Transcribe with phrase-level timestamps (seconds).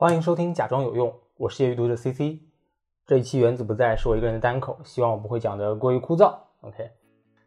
[0.00, 1.08] 欢迎收听《假装有用》，
[1.38, 2.38] 我是业余读者 CC。
[3.04, 6.32] 这一期原子不在是我一个人的单口，希望我不会讲的过于枯燥。
[6.60, 6.88] OK，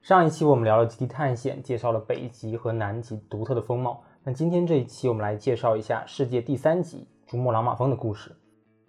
[0.02, 4.04] 上一期我们聊了极地探险，介绍了北极和南极独特的风貌。
[4.26, 8.36] 那今天这一期我们来介绍一下世界第三极珠穆朗玛峰的故事。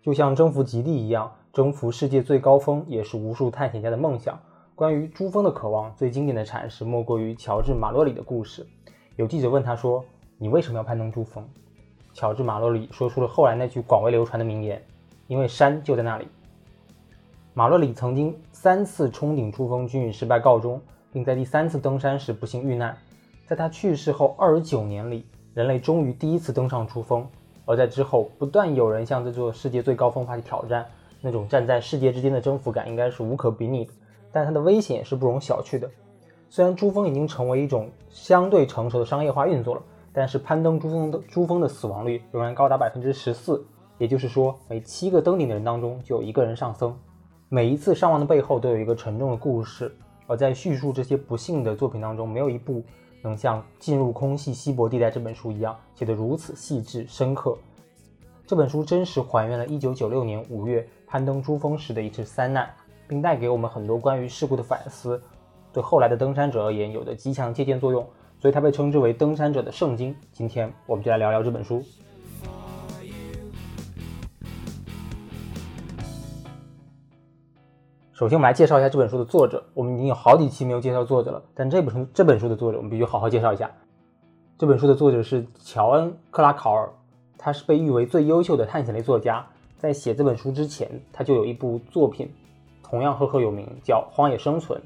[0.02, 4.37] 就像征服极地一样，征服世界最高峰也是无数探险家的梦想。
[4.74, 8.66] 关于珠峰的渴望，最经典的阐释莫过于乔治·马洛里的故事。
[9.15, 10.04] 有记者问他说
[10.37, 11.48] ：“你为什么要攀登珠峰？”
[12.15, 14.83] 乔治·马洛里说出了后来那句广为流传的名言
[15.29, 16.29] ：“因为山就在那里。”
[17.55, 20.80] 马洛里曾经三次冲顶珠峰均以失败告终，
[21.12, 22.97] 并在第三次登山时不幸遇难。
[23.47, 27.27] 在他去世后二十九年里，人类终于第一次登上珠峰。
[27.65, 30.87] 而在之后，不断有人向这座世界最高峰发起挑战，
[31.21, 33.93] 那种站在世界之间的征服感应该是无可比拟的。
[34.32, 35.91] 但它的危险是不容小觑的。
[36.49, 39.82] 虽然珠峰已经成为一种相对成熟的商业化运作了，
[40.13, 43.65] 但是攀登珠峰的珠峰的死亡率仍然高达百分之十四，
[43.99, 46.95] 也就是说，每七个登顶的人当中就有一个人丧生。
[47.49, 49.95] 每一次伤亡的背后都有一个沉重的故事，
[50.27, 52.82] 而在叙述这些不幸的作品当中，没有一部
[53.23, 57.57] 能像《进入空气稀薄地带》这本书一样写得如此细致深刻。
[58.47, 62.69] 这本书真实还原了1996年5月攀登珠峰时的一次灾难，
[63.07, 65.22] 并带给我们很多关于事故的反思，
[65.72, 68.06] 对后来的登山者而言有着极强借鉴作用，
[68.43, 70.12] 所以它被称之为登山者的圣经。
[70.32, 71.81] 今天我们就来聊聊这本书。
[78.12, 79.62] 首先，我们来介绍一下这本书的作者。
[79.75, 83.70] 我们已经有好几期没有介绍作者了，但这本书这本书的作者我们必须好好介绍一下。
[84.59, 86.91] 这本书的作者是乔恩·克拉考尔，
[87.38, 89.47] 他是被誉为最优秀的探险类作家。
[89.78, 92.28] 在写这本书之前，他就有一部作品
[92.82, 94.80] 同样赫赫有名，叫《荒野生存》，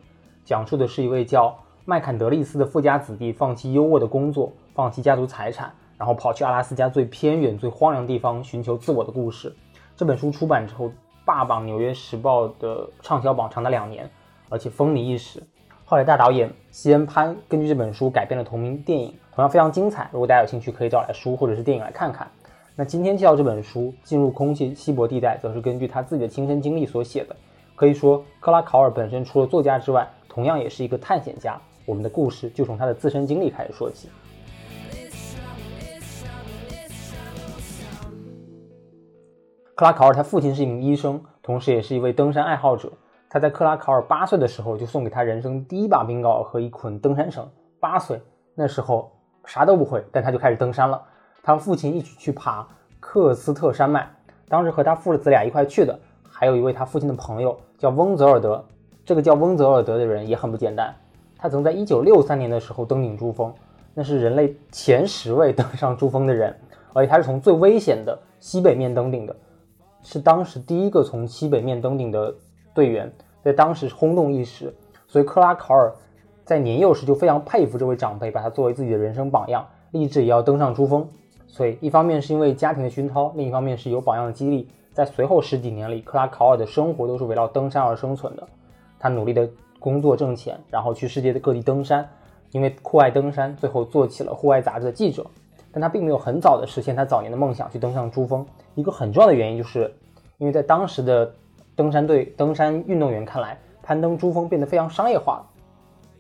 [0.45, 1.59] 讲述的是一位叫
[1.89, 9.55] 麦坎德利斯的富家子弟放弃优渥的工作，放弃家族财产，然后跑去阿拉斯加最偏远、最荒凉地方寻求自我的故事。
[9.97, 10.91] 这本书出版之后，
[11.25, 14.11] 霸榜《纽约时报》的畅销榜长达两年，
[14.49, 15.41] 而且风靡一时。
[15.85, 20.11] 后来，大导演西恩·潘根据这本书改编了同名电影，同样非常精彩。
[20.13, 22.29] 如果大家有兴趣，可以找来书或者是电影来看看。
[22.75, 27.37] 那今天介绍这本书《进入空气稀薄地带》，则是根据他自己的亲身经历所写的。
[27.77, 31.57] 可以说，克拉考尔本身除了作家之外，同样也是一个探险家。
[31.87, 34.11] 我们的故事就从他的自身经历开始说起。
[39.75, 42.93] 克拉考尔他父亲是一名医生，同时也是一位登山爱好者。
[43.29, 47.49] 他在克拉考尔八岁的时候就送给他人生第一把冰镐和一捆登山绳。
[47.79, 48.21] 八岁
[48.55, 49.13] 那时候
[49.45, 51.03] 啥都不会，但他就开始登山了。
[51.43, 52.67] 他父亲一起去爬
[52.99, 54.09] 克斯特山脉，
[54.49, 55.99] 当时和他父子俩一块去的，
[56.29, 58.65] 还有一位他父亲的朋友叫翁泽尔德。
[59.05, 60.93] 这个叫翁泽尔德的人也很不简单，
[61.39, 63.53] 他曾在1963年的时候登顶珠峰，
[63.95, 66.55] 那是人类前十位登上珠峰的人，
[66.93, 69.37] 而且他是从最危险的西北面登顶的。
[70.03, 72.35] 是当时第一个从西北面登顶的
[72.73, 74.73] 队员，在当时轰动一时，
[75.07, 75.93] 所以克拉考尔
[76.45, 81.09] 在年幼时就非常佩服这位长辈，把他作为自己的人生榜样，立志也要登上珠峰。
[81.49, 88.47] 所以一方面是因为家庭的熏陶，另一方面是有榜样的激励，在随后十几年里，克拉考尔的生活都是围绕登山而生存的。
[88.99, 92.09] 他努力的工作挣钱，然后去世界的各地登山，
[92.53, 95.27] 因为酷爱登山，最后做起了户外杂志的记者。
[95.73, 98.47] 但他并没有很早的实现他早年的梦想，去登上珠峰。
[98.75, 99.93] 一个很重要的原因，就是
[100.39, 101.31] 因为在当时的
[101.75, 105.45] 登山队、登山运动员看来，攀登珠峰变得非常商业化，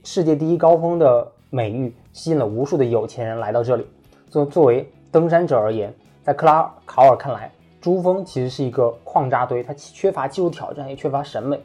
[0.04, 3.86] 世界第一高峰的美誉吸引了无数的有钱人来到这里。
[4.28, 7.50] 作作为登山者而言，在克拉考尔看来，
[7.80, 11.58] 珠峰其实是一个矿渣堆，它缺乏技术挑战，也缺乏审美。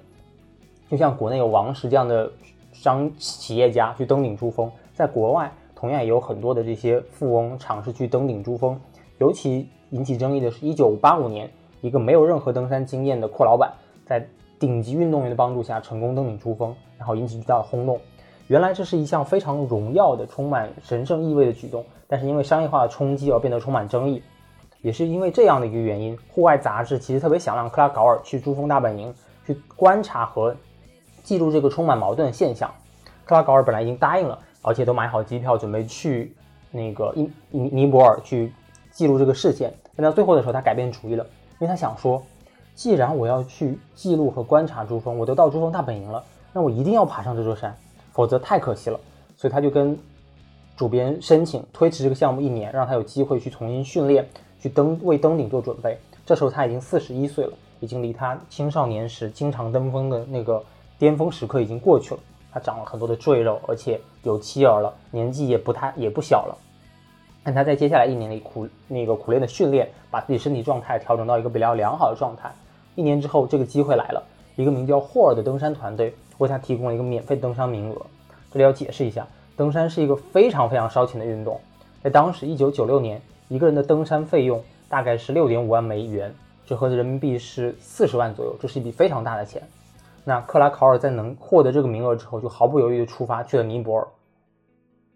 [0.92, 2.30] 就像国内有王石这样的
[2.74, 5.50] 商企业家去登顶珠峰，在国外。
[5.74, 8.80] 同样也有很多的这些富翁尝试去登顶珠峰，
[9.18, 11.50] 尤其引起争议的是1985年，
[11.80, 13.72] 一个没有任何登山经验的阔老板，
[14.06, 14.28] 在
[14.60, 18.00] 顶级运动员的帮助下成功登顶珠峰，然后引起巨大的轰动。
[18.48, 24.22] 原来这是一项非常荣耀的、充满神圣意味的举动，但是因为商业化的冲击而变得充满争议。
[24.82, 29.12] 也是因为这样的一个原因，户外杂志其实特别想让克拉考尔去珠峰大本营
[29.48, 30.56] 去观察和
[31.24, 32.74] 记录这个充满矛盾的现象。
[33.26, 34.38] 克拉高尔本来已经答应了。
[34.64, 36.36] 而且都买好机票，准备去
[36.70, 38.54] 那个尼尼尼泊尔去
[38.92, 39.74] 记录这个事件。
[39.96, 41.26] 但到最后的时候，他改变主意了，
[41.58, 42.22] 因为他想说，
[42.76, 46.24] 既然我要去记录和观察珠峰，我都到珠峰大本营了，
[46.54, 47.76] 那我一定要爬上这座山，
[48.12, 49.00] 否则太可惜了。
[49.36, 49.98] 所以他就跟
[50.78, 54.24] 主编申请推迟这个项目一年，让他有机会去重新训练，
[54.60, 55.98] 去登为登顶做准备。
[56.24, 60.64] 这时候他已经四十一岁了，已经离他青少年时经常登峰的那个
[61.02, 62.20] 巅峰时刻已经过去了。
[62.54, 66.56] 他长了很多的赘肉，而且有妻儿了，年纪也不太也不小了。
[67.44, 72.52] 但他在接下来一年里苦那个苦练的训练，把自己身体状态调整到一个比较良好的状态。
[72.94, 74.24] 一年之后，这个机会来了，
[74.56, 78.06] 一个名叫霍尔的登山团队为他提供了一个免费登山名额。
[78.52, 81.60] 这里要解释一下，登山是一个非常非常烧钱的运动，
[82.04, 86.32] 在当时一九九六年，一个人的登山费用大概是六点五万美元，
[86.68, 89.64] 折合人民币是四十万左右，这是一笔非常大的钱。
[90.24, 94.08] 那克拉考尔在能获得这个名额之后，就毫不犹豫地出发去了尼泊尔。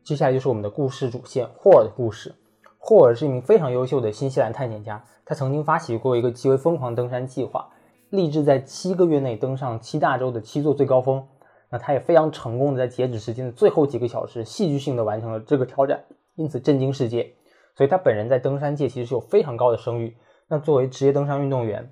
[0.03, 2.33] 接下来就是我们的故事主线霍尔的故事。
[2.77, 7.69] 霍尔是一名非常优秀的新西兰探险家，他曾经发起过一个极为疯狂登山计划，
[8.09, 11.27] 立志在七个月内登上七大洲的七座最高峰。
[11.69, 16.03] 那他也非常成功的在截止时间的最后几个小时，戏剧性的完成了这个挑战，
[16.35, 17.33] 因此震惊世界。
[17.75, 20.15] 所以他本人在登山界其实是有非常高的声誉。
[20.47, 21.91] 那作为职业登山运动员，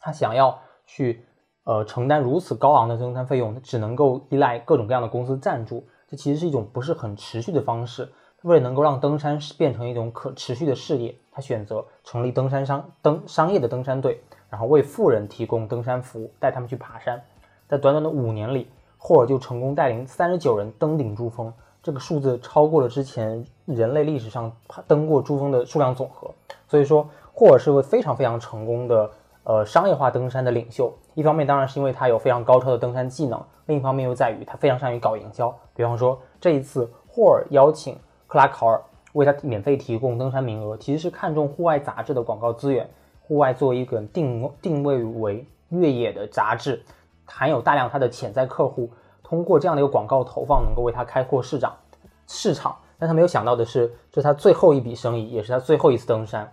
[0.00, 1.26] 他想要去
[1.64, 5.84] 呃承担如此高昂的登山费用，只能够依赖各种各样的公司赞助。
[6.08, 8.08] 这其实是一种不是很持续的方式。
[8.42, 14.20] 为了能够让登山变成一种可持续的事业，他选择成立登山商登商业的登山队，
[14.50, 17.22] 然后为富人提供登山服务，带他们去爬山。
[17.66, 18.68] 在短短的五年里，
[18.98, 21.50] 霍尔就成功带领三十九人登顶珠峰，
[21.82, 24.52] 这个数字超过了之前人类历史上
[24.86, 26.30] 登过珠峰的数量总和。
[26.68, 29.10] 所以说，霍尔是位非常非常成功的
[29.44, 30.92] 呃商业化登山的领袖。
[31.14, 35.54] 一方面当然是因为他有非常高超的登山技能，另一方面又在于他非常善于搞营销。
[35.74, 37.96] 比方说这一次，霍尔邀请
[38.26, 38.82] 克拉考尔
[39.12, 42.88] 为他免费提供登山名额，其实是看中户外杂志的广告资源。
[43.26, 46.82] 户外作为一个定定位为越野的杂志，
[47.24, 48.90] 含有大量他的潜在客户，
[49.22, 51.74] 通过这样的一个广告投放，能够为他开阔市场
[52.26, 52.76] 市场。
[52.98, 56.52] 但他没有想到的是，这是他最后一笔生意，也是他最后一次登山。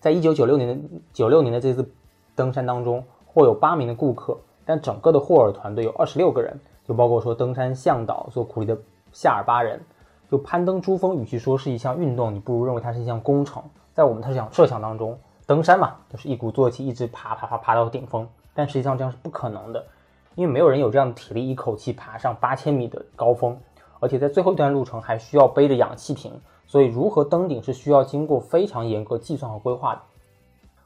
[0.00, 1.90] 在一九九六年的九六年的这次
[2.34, 8.78] 登山当中，获有八名的顾客，但整个的霍尔团队有二十六个人，就包括说登山向导做苦力的
[9.12, 9.80] 夏尔巴人。
[10.28, 13.62] 就攀登珠峰，与其说是一项运动，你不如认为它是一项工程。
[13.94, 15.16] 在我们设想设想当中，
[15.46, 18.28] 登山嘛，就是一鼓作气，一直爬爬爬爬到顶峰。
[18.52, 19.86] 但实际上这样是不可能的，
[20.34, 23.56] 因为没有人有这样的体力，一口气爬上八千米的高峰，
[24.00, 26.32] 而且在最后一段路程还需要背着氧气瓶。
[26.66, 30.02] 所以，如何登顶是需要经过非常严格计算和规划的。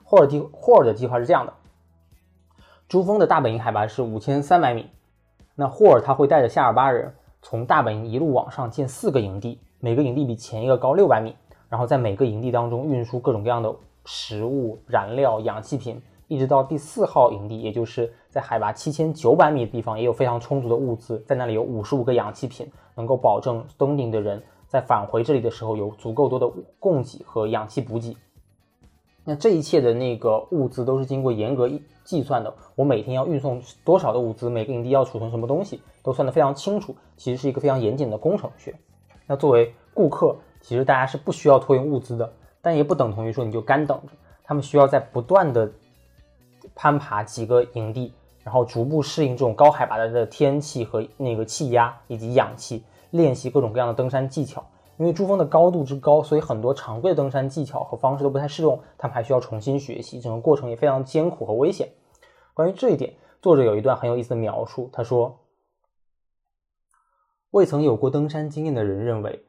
[0.04, 1.52] 霍尔计霍尔的计划是这样的：
[2.88, 4.90] 珠峰的大本营海拔是五千三百米，
[5.54, 7.14] 那霍尔他会带着夏尔巴人。
[7.42, 11.34] 从大本营一路往上建四个营地，每个营地比前一个高六百米，
[11.70, 13.74] 然后在每个营地当中运输各种各样的
[14.04, 28.16] 食物、燃料、氧气瓶，一直到第四号营地，也就是在海拔七千九百米的地方，也有非常充足的物资，在那里有五十五个氧气瓶，能够保证登顶的人在返回这里的时候有足够多的供给和氧气补给。
[29.24, 31.68] 那这一切的那个物资都是经过严格
[32.04, 36.94] 计算的，我每天要运送多少的物资，每个营地要储存什么东西，都算得非常清楚。
[37.16, 38.72] 其实是一个非常严谨的工程学。
[39.26, 42.32] 那作为顾客，其实大家是不需要托运物资的，
[42.62, 44.12] 但也不等同于说你就干等着。
[44.44, 45.70] 他们需要在不断的
[46.76, 48.12] 攀爬几个营地，
[48.42, 54.64] 然后逐步适应这种高海拔的天气和那个气压以及氧气，练习各种各样的登山技巧。
[54.96, 61.88] 因为珠峰的高度之高，所以很多常规的登山技巧和方式都不太适用，他们还需要重新学习，整个过程也非常艰苦和危险。
[62.52, 65.38] 关于这一点，作者有一段很有意思的描述，他说
[67.52, 69.42] ：“未曾有过登山经验的人认为，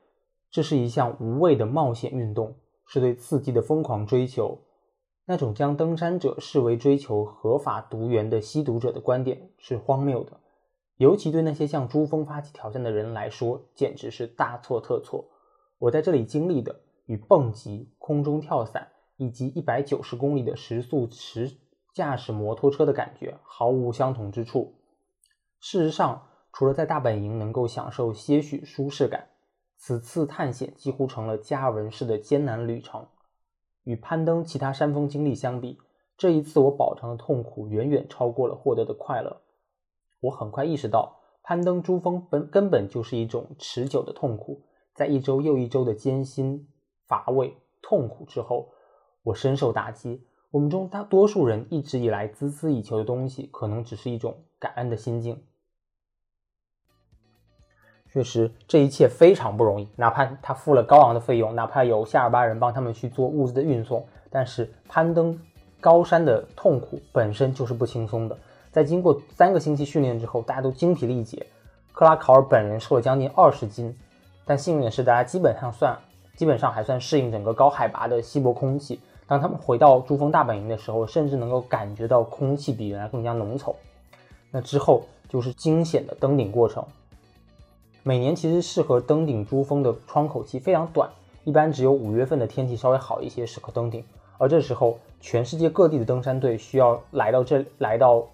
[0.50, 4.60] 这是一项无谓的冒险运动，是对刺激的疯狂追求。
[5.26, 10.32] 那种将登山者视为追求合法毒源的吸毒者的观点是荒谬的，
[11.02, 15.26] 尤其对那些向珠峰发起挑战的人来说，简直是大错特错。”
[15.80, 21.54] 我在这里经历的与蹦极、空中跳伞以及一百九十公里的时速持
[21.92, 24.76] 驾驶摩托车的感觉毫无相同之处。
[25.60, 29.30] 事实上，除了在大本营能够享受些许舒适感，
[29.78, 33.08] 此次探险几乎成了加尔文式的艰难旅程。
[33.86, 35.80] 与攀登其他山峰经历相比，
[36.16, 39.42] 这一次我饱尝的痛苦远远超过了获得的快乐。
[40.22, 44.64] 我很快意识到，攀登珠峰本根本就是一种持久的痛苦。
[44.94, 46.68] 在一周又一周的艰辛、
[47.08, 48.70] 乏味、痛苦之后，
[49.24, 50.26] 我深受打击。
[50.52, 55.44] 我们中大多数人一直以来孜孜以求的东西，可能只是一种感恩的心境。
[58.12, 59.88] 确实，这一切非常不容易。
[59.96, 65.40] 哪怕他付了高昂的费用，哪怕有夏尔巴人帮他们去做物资的运送，但是攀登
[65.80, 68.38] 高山的痛苦本身就是不轻松的。
[68.72, 71.46] 在经过三个星期训练之后，大家都精疲力竭。
[71.92, 73.96] 克拉考尔本人瘦了将近二十斤。
[74.46, 75.98] 但幸运的是，大家基本上算，
[76.36, 79.00] 基本上还算适应整个高海拔的稀薄空气。
[79.28, 83.76] 当他们回到珠峰大本营的时候，甚至能够感觉到空气比原来更加浓稠。
[84.50, 86.84] 那之后就是惊险的登顶过程。
[88.04, 91.10] 每年其实适合登顶珠峰的窗口期非常短，
[91.44, 94.04] 一般只有五月份的天气稍微好一些适合登顶。
[94.38, 98.26] 而这时候，全世界各地的登山队需要来到这来到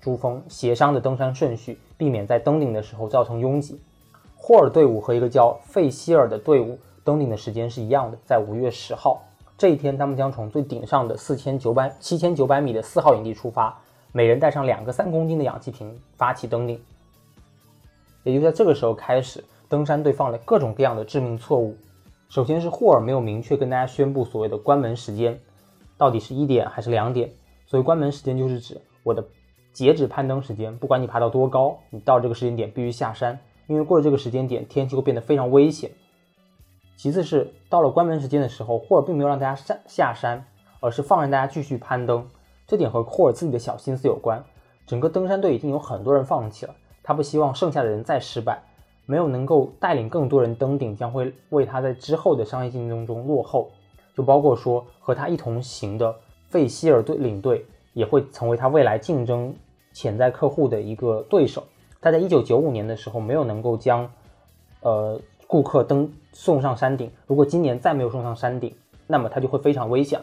[0.00, 3.80] 珠峰，协商的登山顺序，避免在登顶的时候造成拥挤。
[4.36, 9.22] 霍尔队伍和一个叫费希尔的队伍登顶的时间是一样的，在五月十号
[9.58, 13.78] 这一天，他们将从最顶上的四千九百七千九百米的四号营地出发，
[14.12, 16.80] 每人带上两个三公斤的氧气瓶，发起登顶。
[18.22, 21.76] 也就在这个时候开始，登山队犯了各种各样的致命错误。
[22.30, 25.38] 首先是霍尔没有明确跟大家宣布所谓的关门时间，
[25.98, 27.30] 到底是一点还是两点？
[27.66, 29.22] 所谓关门时间就是指我的
[29.72, 35.90] 截止攀登时间，不管你爬到多高，你到这个时间点必须下山，因为过了这个时间点，天气会变得非常危险。
[36.96, 40.44] 其次是到了关门时间的时候，霍尔并没有让大家下下山，
[40.80, 42.28] 而是放任大家继续攀登。
[42.66, 44.44] 这点和霍尔自己的小心思有关。
[44.86, 46.74] 整个登山队已经有很多人放弃了。
[47.02, 48.62] 他不希望剩下的人再失败，
[49.06, 53.70] 没有能够带领更多人登顶，将会为他在之后的商业竞争中落后。
[54.14, 56.14] 就包括说和他一同行的
[56.48, 59.54] 费希尔队领队也会成为他未来竞争
[59.92, 61.64] 潜在客户的一个对手。
[62.00, 64.10] 他在一九九五年的时候没有能够将
[64.80, 68.74] 呃顾客登送上山顶，如果今年再没有送上山顶，
[69.06, 70.20] 那么他就会非常危险。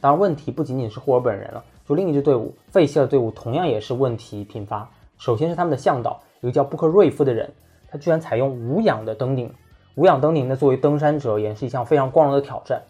[0.00, 4.90] 当然，问题不仅仅是霍尔本人了，就另一支队伍费希尔队伍同样也是问题频发。
[5.16, 7.52] 首先是他们的向导，一个叫布克瑞夫的人，
[7.88, 9.54] 他居然采用无氧的登顶。
[9.94, 12.82] 无氧登顶呢，作为登山者而言是一项非常光荣的挑战。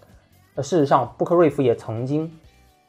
[0.54, 2.32] 那事实上，布克瑞夫也曾经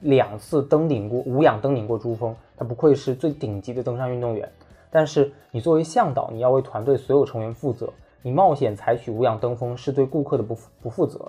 [0.03, 4.47] 两次登顶过无氧登顶过珠峰，他不愧是最顶级的登山运动员。
[4.91, 7.91] 但是你作为向导，你要为团队所有成员负责，
[8.21, 11.19] 你冒险采取无氧登峰是对顾客的不不负责。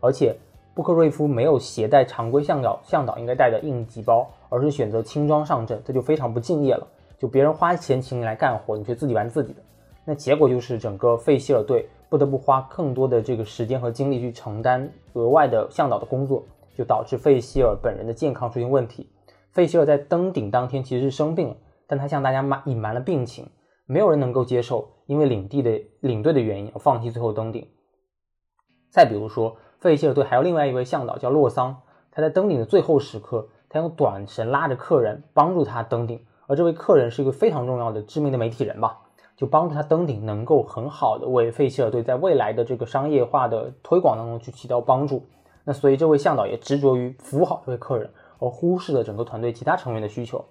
[0.00, 0.34] 而且
[0.72, 6.86] 布克瑞夫没有携带常规向导向导应该带的应急包，而是选择轻装上阵，这就非常不敬业了。
[7.18, 9.60] 就别人花钱请你来干活，你却自己玩自己的，
[10.06, 16.42] 那结果就是整个费希尔队不得不花更多的这个时间和精力去承担额外的向导的工作，
[16.80, 19.10] 就导致费希尔本人的健康出现问题。
[19.50, 21.56] 费希尔在登顶当天其实是生病了，
[21.86, 23.50] 但他向大家瞒隐瞒了病情，
[23.84, 27.68] 没有人能够接受因为领地的领队的原因而放弃最后登顶。
[28.90, 36.24] 再比如说，费希尔队还有另外一位向导叫洛桑，他在登顶的最后时刻，他用短绳拉着客人帮助他登顶。
[36.46, 39.00] 而这位客人是一个非常重要的知名的媒体人吧，
[39.36, 45.26] 就帮助他登顶，能够很好的为费希尔队在未来的这个商业化的推广当中去起到帮助。
[45.70, 48.10] 那所以这位向导也执着于服务好这位客人，
[48.40, 50.44] 而忽视了整个团队其他成员的需求。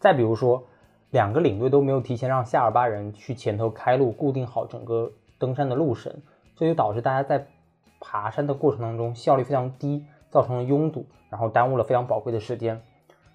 [0.00, 0.64] 再比如说，
[1.10, 6.12] 两个领队都没有提前让夏尔巴人去前头开路，固定好整个登山的路绳，
[6.56, 7.46] 这就导致大家在
[8.00, 12.82] 爬山的过程当中效率非常低，造成了拥堵，然后耽误了非常宝贵的时间。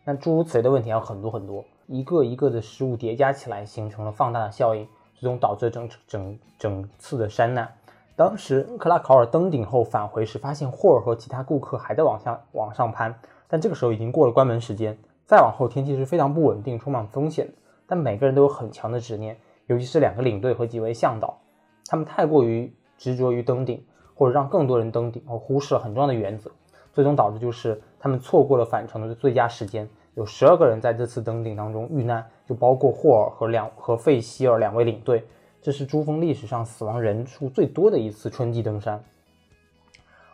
[0.04, 1.64] 那诸如此类的问题还有很多很多。
[1.86, 4.86] 一个一个的失误叠加起来，形成了放大的效应，
[5.16, 7.77] 最终导致整整整次的山难。
[8.18, 13.14] 当时克拉考尔登顶后返回时，发现霍尔和其他顾客还在往下往上攀，
[13.48, 14.98] 但这个时候已经过了关门时间。
[15.28, 17.48] 再往后，天气是非常不稳定，充满风险。
[17.86, 21.38] 但每个人都有很强的执念，尤其是两个领队和几位向导，
[21.86, 26.50] 他们太过于执着于登顶，或者让更多人登顶，而忽视了很重要的原则，
[26.92, 29.88] 最终导致就是他们错过了返程的最佳时间。
[30.16, 35.24] 有十二个人在这次登顶当中遇难，就包括霍尔和两和费希尔两位领队。
[35.68, 39.04] 这是珠峰历史上死亡人数最多的一次春季登山。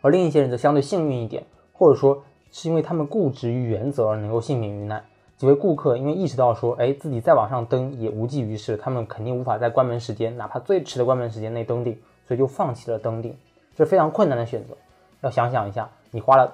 [0.00, 2.22] 而另一些人则相对幸运一点，或者说
[2.52, 5.04] 是因为他们固执于原则而能够幸免于难。
[5.36, 11.98] 几位顾客因为意识到说，哎，自己再往上登也无济于事，他们肯定无法在关门时间，哪怕最迟的关门时间内登顶，
[12.28, 13.36] 所以就放弃了登顶。
[13.74, 14.76] 这是非常困难的选择。
[15.22, 16.52] 要想想一下，你花了。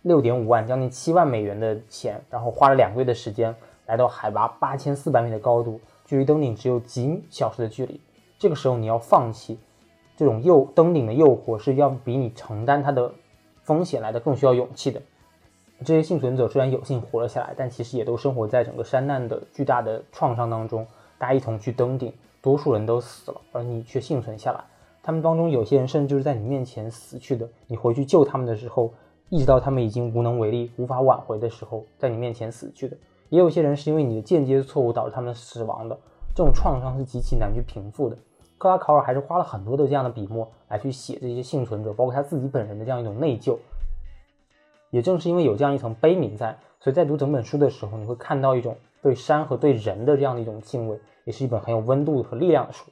[0.00, 8.00] 六点五万，将近七万美元的钱，然后花了两个月的时间，来到海拔八千四百米的高度，距离登顶只有几小时的距离。
[8.38, 9.58] 这个时候你要放弃
[10.16, 13.12] 这种诱登顶的诱惑，是要比你承担它的
[13.62, 15.02] 风险来的更需要勇气的。
[15.84, 20.86] 这些幸存者虽然有幸活了下来，但其实也都生活在整个山难的巨大的创伤当中。
[21.18, 22.10] 大家一同去登顶，
[22.40, 24.64] 多数人都死了，而你却幸存下来。
[25.02, 27.46] 他们当中有些人甚至就是在你面前死去的。
[27.66, 28.90] 你回去救他们的时候。
[29.30, 32.96] 一直到他们已经无能为力、无法挽回的时候，在你面前死去的，
[33.28, 35.98] 也有些人是因为你的间接错误导致他们死亡的。
[36.34, 38.16] 这种创伤是极其难去平复的。
[38.58, 43.56] 克拉考尔还是花了很多的这样的笔墨来去写这些幸存者，包括他自己本人的这样一种内疚。
[44.90, 52.84] 也正是因为有这样一层悲悯在，所以在读整本书的时候，你会看到一种对山和对人的这样的一种敬畏，也是一本很有温度和力量的书。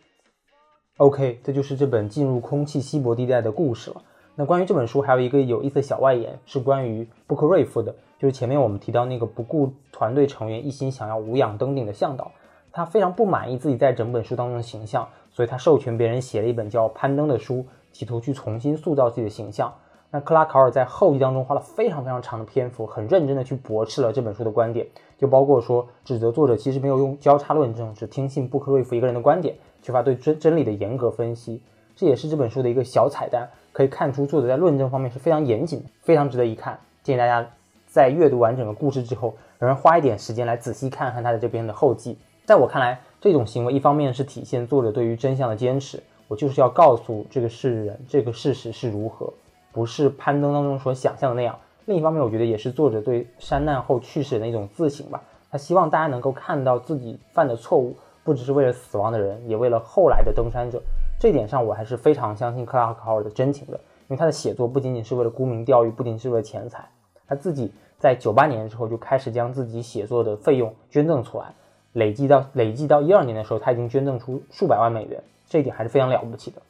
[0.99, 4.03] OK，这就是这本进入空气稀薄地带的故事了。
[4.35, 12.31] 那关于这本书还有一个有意思的小外延，是关于布克瑞夫的，就是前面我们提到那个不顾团队成员一心想要无氧登顶的向导，
[12.73, 19.73] 他非常不满意自己在整本书当中的形象，所以他授权别人写了一本叫《攀登》的书，企图去重新塑造自己的形象。
[20.11, 24.87] 那克拉考尔在后记当中花了非常非常长的篇幅，很认真的去驳斥了这本书的观点，
[25.19, 31.61] 就包括说指责作者其实没有用交叉论证，只听信布克瑞夫一个人的观点，缺乏对真真理的严格分析。
[31.97, 36.79] 这也是这本书的一个小彩蛋，可以看出作者在论证方面是非常严谨的，非常值得一看。
[37.03, 37.51] 建议大家
[37.97, 42.19] 在阅读完整个故事之后，仍然花一点时间来仔细看看他的这边的后记。
[42.45, 49.33] 在我看来，这种行为一方面是体现作者对于真相的坚持，我就是要告诉这个世人这个事实是如何，
[49.73, 51.59] 不是攀登当中所想象的那样。
[51.87, 55.23] 另一方面，我觉得也是作者对山难后去世的一种自省吧。
[55.51, 60.83] 他希望大家能够看到自己犯的错误，不只是为了死亡的人，也为了后来的登山者。
[61.19, 66.87] 这点上，我还是非常相信克拉克·豪尔的真情的，因为他的写作不仅仅是为了沽名钓誉，不仅是为了钱财，
[67.27, 71.55] 他自己在九八年的时候就开始将自己写作的费用捐赠出来，
[71.93, 76.61] 累计到累计到一二年的时候，他已经捐赠出数百万美元，这一点还是非常了不起的。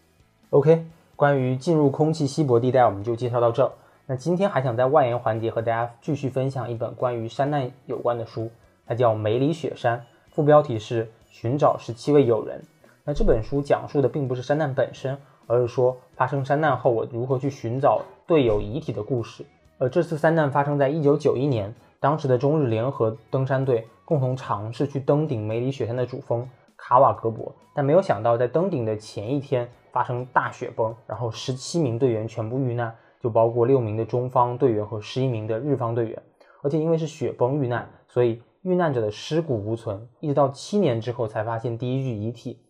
[0.51, 3.73] OK，关于进入空气稀薄地带，我们就介绍到这儿。
[4.07, 8.51] 那今天还想在外延环节和大家继续分享一本关于山难有关的书，
[8.87, 9.99] 它叫《梅里雪山》，
[10.31, 12.61] 副标题是《寻找十七位友人》。
[13.05, 15.19] 那这本书讲述的并不是山难本身，
[15.49, 19.45] 而是说发生山难后我如何去寻找队友遗体的故事。
[19.79, 36.23] 呃，这次山难发生在一九九一年，当时的中日联合登山队共同尝试去登顶梅里雪山的主峰卡瓦格博，但没有想到在登顶的前一天发生大雪崩，然后十七名队员全部遇难，就包括六名的中方队员和十一名的日方队员，
[36.63, 42.63] 而且因为是雪崩遇难，所以遇难者的尸骨无存，一直到七年之后才发现第一具遗体。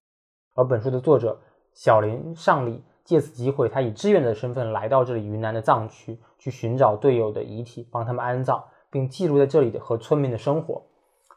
[0.57, 1.39] 而本书的作者
[1.73, 10.81] 小林尚里借此机会，他以志愿者的身份来到这里云南的藏区，去寻找队友的遗体，帮他们安葬，并记录在这里的和村民的生活。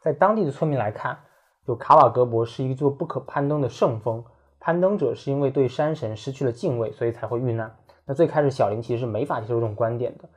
[0.00, 1.18] 在当地的村民来看，
[1.66, 4.24] 就卡瓦格博是一座不可攀登的圣峰，
[4.60, 7.74] 攀登者是因为对山神失去了敬畏，所以才会遇难。
[8.06, 10.28] 那最开始小林其实是没法接受这种观点的，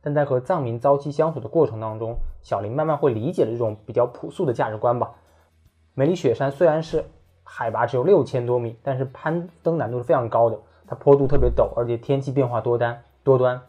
[0.00, 5.10] 但在和藏民朝夕相处的过程当中，小林慢慢会理解了这种比较朴素的价值观吧。
[5.94, 7.04] 梅里雪山虽然是。
[7.52, 13.60] 海拔只有六千多米，但是攀登难度是非常高的，它坡度特别陡，而且天气变化多单多端。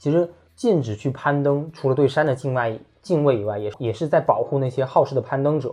[0.00, 5.72] 其实禁止去攀登，除了对山的敬畏敬畏以外，也也是在保护那些好事的攀登者。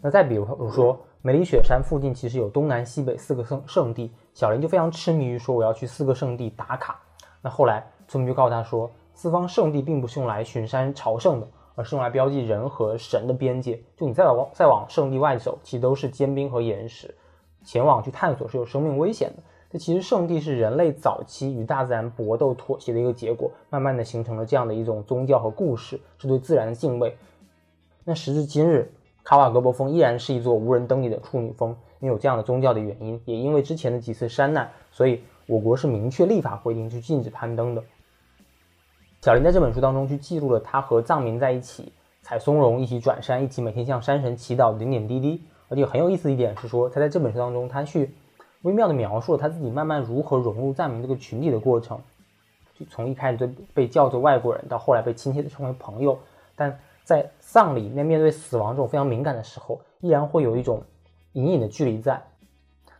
[0.00, 6.98] 那再比如说，梅里雪山附近其实有东南西北四个圣圣地，小林就非常痴迷于说我要去四个圣地打卡。
[7.42, 11.48] 那后来村民就告诉他说，四方圣地并不是用来巡山朝圣的。
[11.76, 13.82] 而是用来标记人和神的边界。
[13.96, 17.12] 就你再往再往圣地外走，其实都是坚冰和岩石，
[17.64, 19.42] 前往去探索是有生命危险的。
[19.74, 27.16] 这其实圣地是人类早期与大自然搏斗妥协的一个结果，慢慢的形成了这样的一种宗教和故事，是对自然的敬畏。
[28.04, 28.88] 那时至今日，
[29.24, 37.82] 卡瓦格博峰依然是一座无人登顶的处女峰，因为有这样的宗教的原因，也因为之前的几次山难，所以我国是明确立法规定去禁止攀登的。
[39.22, 45.42] 小林在这本书当中去记录了他和藏民在一起采松茸、一起转山、一起每天向山神祈祷的点点滴滴。
[45.68, 48.14] 而且很有意思的一点是说，他在这本书当中，他去
[48.64, 51.98] 微妙的描述了他自己慢慢如何融入藏民这个群体的过程。
[52.78, 56.18] 就从一开始被被叫做外国人，到后来被亲切的称为朋友。
[56.56, 60.82] 但在葬礼面面对死亡这种非常敏感的时候，依然会有一种
[61.32, 62.20] 隐隐的距离在。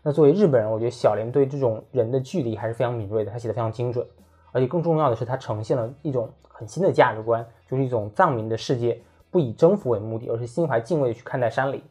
[0.02, 4.06] 那作为日本人，我觉得小林对这种人的距离还是非常敏锐的，他写的非常精准。
[4.52, 9.00] 而且更重要的是，他呈现了一种很新的价值观，就是一种藏民的世界
[9.30, 11.82] 不以征服为目的，而是心怀敬畏去看待山里。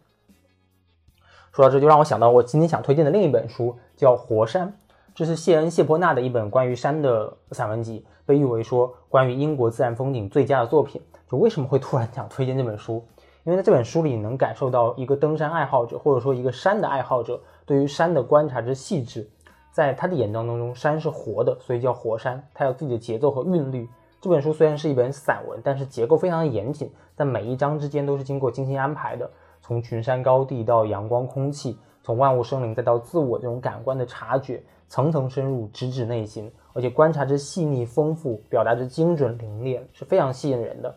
[1.54, 4.68] 说到这，就让我想到我今天想推荐的另一本书，叫《活山》，
[5.14, 11.00] 这是谢恩·谢泼纳的一本关于山的散文集，被誉为说关于英国自然风景最佳的作品。
[11.30, 13.06] 就为什么会突然想推荐这本书？
[13.44, 19.30] 因为在这本书里能感受到一个登山爱好者，或者说一个山的爱好者对于山的观察之细致。
[19.72, 22.44] 在他的眼当中，山是活的，所以叫活山。
[22.56, 23.88] 它有自己的节奏和韵律。
[24.20, 29.30] 这本书虽然是一本散文，但是结构非常的严谨，在每一章之间都是经过精心安排的。
[29.64, 40.94] 从群山高地到阳光空气，从万物生灵再到自我这种感官的察觉，层层深入，直指内心，而且观察之细腻丰富，表达之精准凌冽，是非常吸引人的。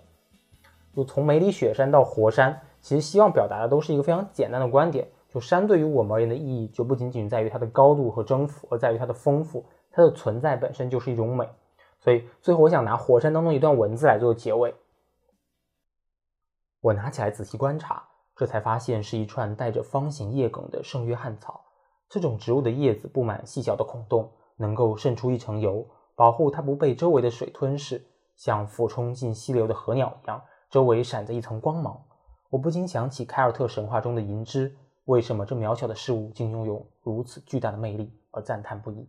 [0.96, 5.06] 就从梅里雪山到活山，其实希望表达的都是一个非常简单的观点。
[5.28, 9.64] 就山对于我们而言的意义，就不仅仅在于它的高度和征服，而在于它的丰富。
[9.92, 11.48] 它的存在本身就是一种美。
[12.00, 14.74] 所以最后，我想拿火山当中一段文字来做结尾。
[16.80, 18.02] 我拿起来仔细观察，
[18.36, 21.64] 这才发现是一串带着方形叶梗的圣约翰草。
[22.08, 32.00] 这种植物的叶子布满细小的孔洞，能够渗出一层油，保护它不被周围的水吞噬，像俯冲进溪流的河鸟一样，周围闪着一层光芒。
[32.50, 39.08] 我不禁想起凯尔特神话中的银枝，为什么这渺小的事物竟拥有如此巨大的魅力，而赞叹不已。